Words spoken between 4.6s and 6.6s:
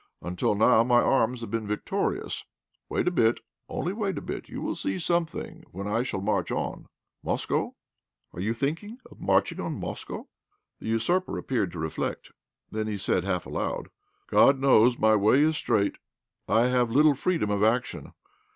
see something when I shall march